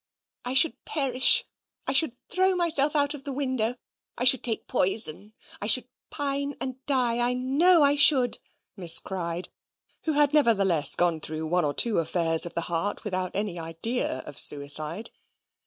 [0.43, 1.45] "I should perish
[1.85, 3.75] I should throw myself out of window
[4.17, 7.19] I should take poison I should pine and die.
[7.19, 8.39] I know I should,"
[8.75, 9.49] Miss cried,
[10.05, 14.21] who had nevertheless gone through one or two affairs of the heart without any idea
[14.21, 15.11] of suicide.